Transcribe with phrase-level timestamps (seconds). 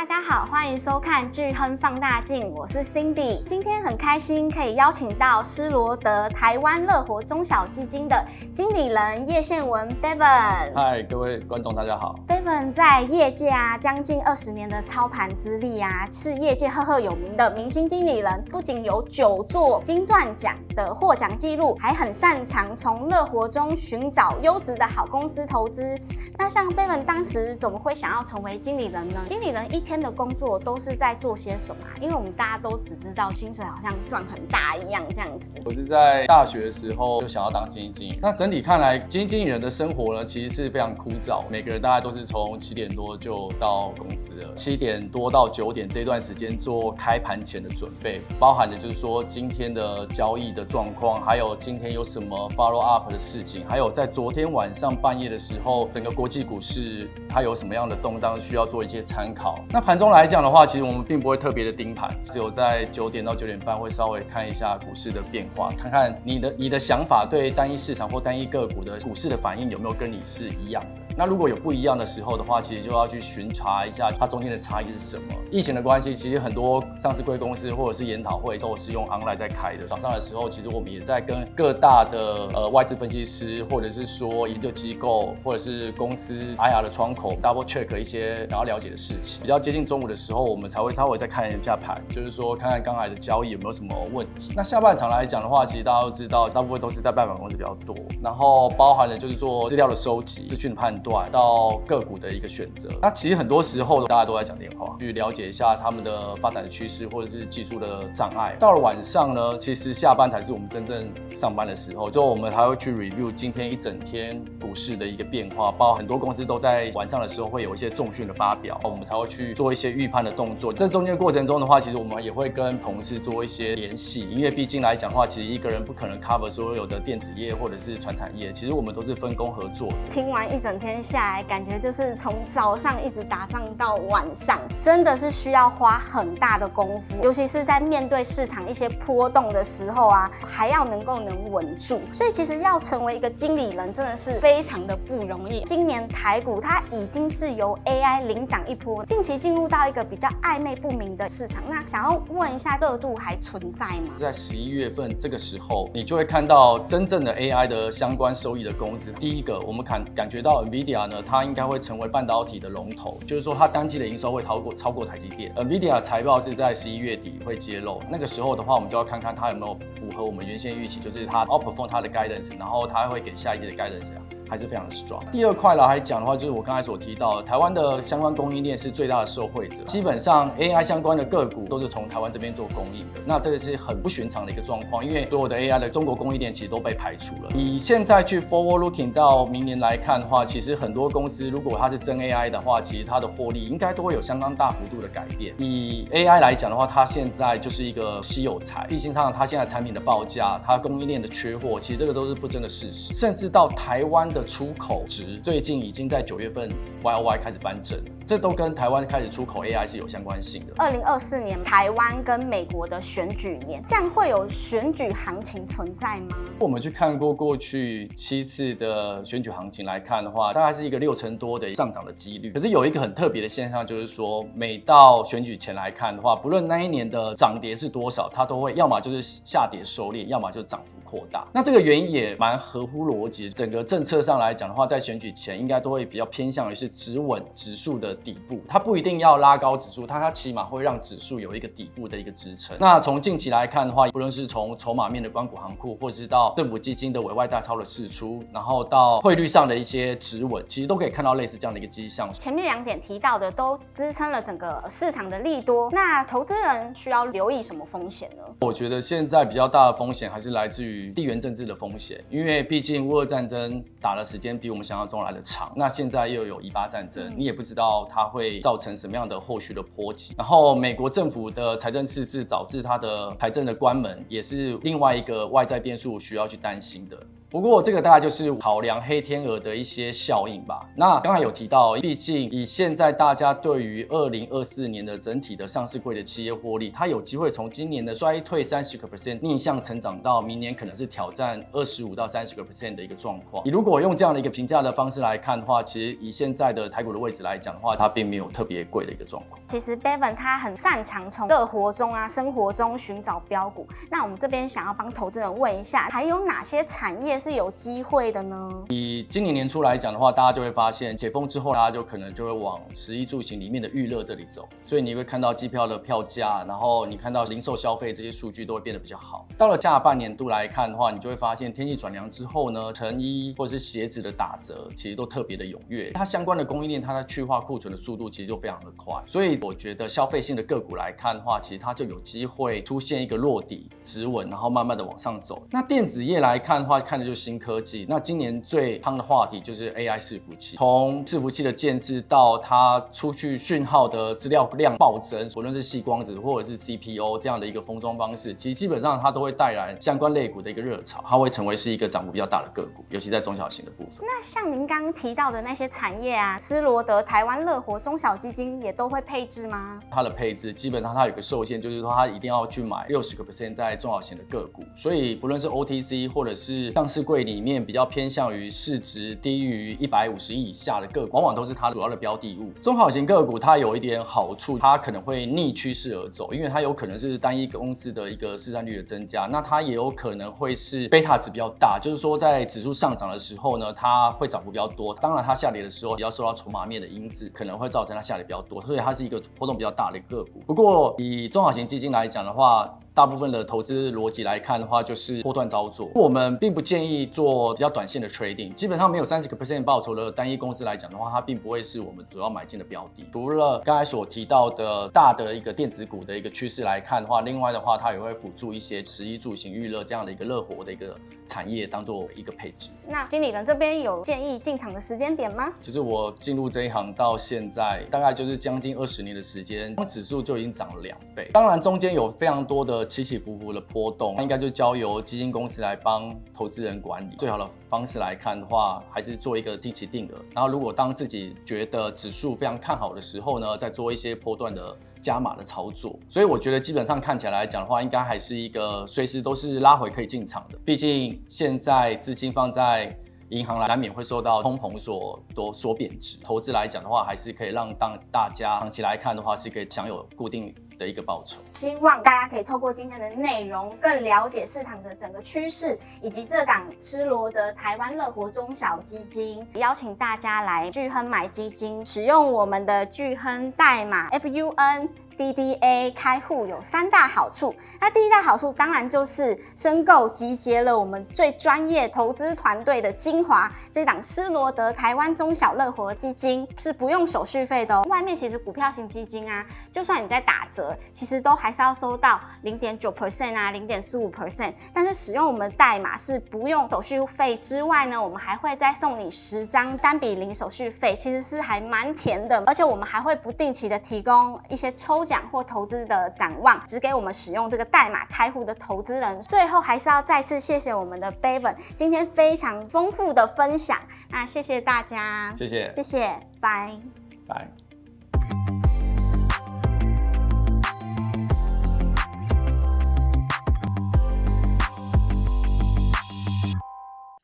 [0.00, 3.44] 大家好，欢迎收看巨亨放大镜，我是 Cindy。
[3.44, 10.72] 今天很开心可以邀请到施罗德台湾乐活中小基金的经理人叶宪文 Devon。
[10.74, 12.18] 嗨，各位观众大家好。
[12.26, 26.00] Devon 在业界啊，将近二十年的操盘资历啊，是业界赫赫有名的明星经理人，不仅有九座金钻奖的获奖记录，还很擅长从乐活中寻找优质的好公司投资。
[26.38, 29.20] 那像 Devon 当时怎么会想要成为经理人呢？
[29.28, 31.82] 经理人一天的工作都是在做些什么？
[32.00, 35.50] 因为我们大家都只知道薪水好像赚很大一样这样子。
[35.64, 38.18] 我是在大学的时候就想要当基金经理。
[38.22, 41.42] 那整体看来，基金经理人的生活呢，其实是非常枯燥。
[41.50, 59.58] 每个人大概都是从七点多就到公司了，七点多到九点这段时间做开盘前的准备，包含的就是说今天的交易的状况，还有今天有什么 follow up 的事情，还有在昨天晚上半夜的时候，整个国际股市它有什么样的动荡，需要做一些参考。
[59.68, 71.09] 那盘中来讲的话，其实我们并不会特别的盯盘，只有在九点到九点半会稍微看一下股市的变化，看看你的你的想法对单一市场或单一个股的股市的反应有没有跟你是一样的。
[71.20, 75.34] 那如果有不一样的时候的话，其实就要去巡查一下它中间的差异是什么。
[75.50, 79.86] 疫情的关系，其实很多上市贵公司或者是研讨会都是用 online 在开的。
[79.86, 89.42] 早上的时候，其实我们也在跟各大的呃外资分析师，或者是说研究机构，或者是公司 IR 的窗口 double check 一些想要了解的事情。
[89.42, 94.54] 比较接近中午的时候，我们才会稍微再看一下盘，就是说看看刚才的交易有没有什么问题。
[94.56, 101.40] 那下半场来讲的话，其实大家都知道，大部分都是在拜访公司比较多，然后包含了就是做资料的收集、资讯的判断到。
[101.40, 108.54] 到个股的一个选择，那其实很多时候大家都在讲电话，去了解一下他们的发展趋势或者是技术的障碍。
[108.60, 120.70] 到了晚上呢，其实下班才是我们真正上班的时候，就我们还会去 review 今天一整天股市的一个变化，包括很多公司都在晚上的时候会有一些重讯的发表，我们才会去做一些预判的动作。
[120.70, 129.88] 这中间过程中的话，其实我们也会跟同事做一些联系，因为毕竟来讲的话，其实一个人不可能 cover 所有的电子业或者是传产业，其实我们都是分工合作。
[130.10, 131.42] 听完一整天下来。
[131.44, 142.00] 感觉就是从早上一直打仗到晚上，真的是需要花很大的功夫，尤其是在面对市场一些波动的时候啊，还要能够能稳住。
[142.12, 145.62] 所以其实要成为一个经理人，真的是非常的不容易。
[145.64, 151.62] 今年台股它已经是由 AI 领涨一波，近期进入到一个比较暧昧不明的市场。
[151.68, 154.14] 那想要问一下，热度还存在吗？
[154.16, 159.12] 在十一月份这个时候，你就会看到真正的 AI 的相关收益的公司。
[159.12, 161.22] 第一个，我们感感觉到 NVIDIA 呢。
[161.22, 165.54] 它应该会成为半导体的龙头，就是说它单季的营收会超过超过台积电。
[165.54, 174.22] NVIDIA 财报是在十一月底会揭露，那个时候的话，我们就要看看它有没有符合我们原先预期，就是它 outperform 它的 guidance，然后它会给下一季的 guidance 啊。
[174.50, 175.22] 还是非常的 strong。
[175.30, 179.76] 第二块来讲的话，就是我刚才所提到，台湾的相关供应链是最大的受惠者。
[179.86, 187.50] 基本上 AI 相关的个股都是从台湾这边做供应的，那这个是很不寻常的一个状况，因为所有的 AI 的中国供应链其实都被排除了。
[187.54, 195.54] 以现在去 forward looking 到明年来看的话，其实很多公司如果它是真 AI 的话，其实它的获利应该都会有相当大幅度的改变。
[195.58, 203.12] 以 AI 来讲的话，它现在就是一个稀有材，毕竟它它现在产品的报价，它供应链的缺货，其实这个都是不争的事实。
[203.12, 206.70] 甚至到台湾的出口值最近已经在九月份
[207.02, 210.72] Y O Y 开始翻正，这都跟台湾开始出口 A I 是有相关性的。
[210.76, 216.36] 二零二四年台湾跟美国的选举年，这样会有选举行情存在吗？
[216.58, 222.52] 我们去看过过去七次的选举行情来看的话，大概是一个六成多的上涨的几率。
[222.52, 231.46] 可是有一个很特别的现象，就是说每到选举前来看的话，不论那一年的涨跌是多少，它都会要么就是下跌收敛，要么就涨幅扩大。
[231.52, 242.76] 那这个原因也蛮合乎逻辑，整个政策上来讲的话，在选举前应该都会比较偏向于是止稳指数的底部，它不一定要拉高指数，它它起码会让指数有一个底部的一个支撑。
[242.78, 252.32] 那从近期来看的话，不论是从筹码面的关谷行库，或者是到政府基金的委外大超的释出，然后到汇率上的一些止稳，其实都可以看到类似这样的一个迹象。
[252.32, 258.42] 前面两点提到的都支撑了整个市场的利多，那投资人需要留意什么风险呢？
[258.60, 270.34] 我觉得现在比较大的风险还是来自于地缘政治的风险，因为毕竟乌俄战争打的时间比我们想象中来的长，那现在又有以巴战争，你也不知道它会造成什么样的后续的波及。
[270.38, 277.16] 然后美国政府的财政赤字导致它的财政的关门，也是另外一个外在变数需要去担心的。
[277.50, 280.88] 不过这个大概就是考量黑天鹅的一些效应吧。
[280.94, 293.64] 那刚才有提到，毕竟以现在大家对于二零二四年的整体的上市柜的企业获利，它有机会从今年的衰退三十个 percent 逆向成长到明年可能是挑战二十五到三十个 percent 的一个状况。
[293.64, 299.60] 你如果用这样的一个评价的方式来看的话，其实以现在的台股的位置来讲的话，它并没有特别贵的一个状况。
[299.66, 303.88] 其实 Bevan 他很擅长从乐活中啊、生活中寻找标股。
[304.08, 308.84] 那我们这边想要帮投资人问一下，还有哪些产业是有机会的呢？
[308.90, 319.46] 以今年年初来讲的话，大家就会发现解封之后，大家就可能就会往食衣住行里面的娱乐这里走，所以你会看到机票的票价，然后你看到零售消费这些数据都会变得比较好。
[319.56, 326.10] 到了下半年度来看的话，你就会发现天气转凉之后呢，成衣或者是鞋子的打折其实都特别的踊跃。
[326.12, 329.14] 它相关的供应链，它的去化库存的速度其实就非常的快。
[329.26, 335.62] 所以我觉得消费性的个股来看的话，其实它就有机会出现一个落底止稳，然后慢慢的往上走。
[335.70, 338.06] 那电子业来看的话，看的是新科技。
[338.08, 354.18] 那今年最夯的话题就是 AI 伺服器，从伺服器的建制到它出去讯号的资料量暴增，无论是细光子或者是 CPO 这样的一个封装方式，其实基本上它都会带来相关类股的一个热潮，它会成为是一个涨幅比较大的个股，尤其在中小型的部分。
[354.20, 360.00] 那像您刚刚提到的那些产业啊，施罗德、台湾乐活中小基金也都会配置吗？
[360.10, 372.70] 它的配置基本上它有个受限，就是说它一定要去买六十个 percent 在中小型的个股，所以不论是 OTC 或者是上市柜里面比较偏向于市值低于一百五十亿以下的个股，往往都是它主要的标的物。
[372.80, 385.14] 中小型个股它有一点好处，它可能会逆趋势而走，因为它有可能是单一公司的一个市占率的增加，那它也有可能会是贝塔值比较大，就是说在指数上涨的时候呢，它会涨幅比较多。
[385.14, 390.60] 当然它下跌的时候比较受到筹码面的因子，可能会造成它下跌比较多，所以它是一个波动比较大的个股。
[390.66, 396.08] 不过以中小型基金来讲的话，大部分的投资逻辑来看的话，就是波段操作。
[396.14, 398.72] 我们并不建议做比较短线的 trading。
[398.72, 403.26] 基本上没有三十个 percent 报酬的单一公司来讲的话，它并不会是我们主要买进的标的。
[403.32, 411.16] 除了刚才所提到的大的一个电子股的一个趋势来看的话，另外的话，它也会辅助一些食衣住行娱乐这样的一个乐活的一个
[411.48, 412.90] 产业当做一个配置。
[413.08, 415.72] 那经理人这边有建议进场的时间点吗？
[415.82, 421.50] 就是我进入这一行到现在，大概就是将近二十年的时间，指数就已经涨了两倍。
[421.52, 422.99] 当然中间有非常多的。
[423.04, 427.36] 起起伏伏的波动，应该就交由基金公司来帮投资人管理。
[427.36, 430.34] 最好的方式来看的话，还是做一个定期定额。
[430.54, 436.18] 然后，如果当自己觉得指数非常看好的时候呢，再做一些波段的加码的操作。
[436.28, 440.78] 所以，我觉得基本上看起来来讲的话，应该还是一个随时都是拉回可以进场的。
[440.84, 443.16] 毕竟现在资金放在
[443.50, 446.38] 银行来，难免会受到通膨所多所贬值。
[446.42, 451.60] 投资来讲的话，还是可以让当大家长期来看的话，是可以享有固定的一个报酬。
[451.72, 459.66] 希望大家可以透过今天的内容，更了解市场的整个趋势，以及这档施罗德台湾乐活中小基金。
[459.74, 465.08] 邀请大家来聚亨买基金，使用我们的聚亨代码 FUN。
[465.40, 478.02] DDA 开户有三大好处，那第一大好处当然就是申购集结了我们最专业投资团队的精华，这档施罗德台湾中小乐活基金是不用手续费的哦。
[478.10, 484.74] 外面其实股票型基金啊，就算你在打折，其实都还是要收到零点九 percent 啊，零点四五 percent。
[484.92, 492.62] 但是使用我们的代码是不用手续费之外呢，我们还会再送你十张单笔零手续费，其实是还蛮甜的。
[492.66, 495.24] 而且我们还会不定期的提供一些抽。
[495.30, 499.40] 奖或投资的展望，只给我们使用这个代码开户的投资人。
[499.42, 503.96] 最后还是要再次谢谢我们的 Bevan 今天非常丰富的分享。
[504.28, 506.98] 那谢谢大家，谢谢，谢谢，拜
[507.46, 507.79] 拜。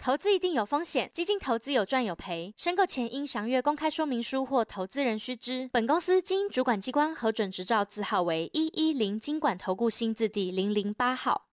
[0.06, 5.68] 投资一定有风险，基金投资有赚有赔，申购前应详阅公开说明书或投资人须知。
[5.72, 11.48] 本公司经主管机关核准执照字号为一一零经管投顾新字第零零八号。